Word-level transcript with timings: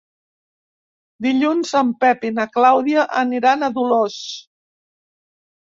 Dilluns 1.25 1.73
en 1.81 1.91
Pep 2.05 2.25
i 2.29 2.33
na 2.39 2.47
Clàudia 2.57 3.05
aniran 3.25 3.67
a 3.69 3.73
Dolors. 3.77 4.21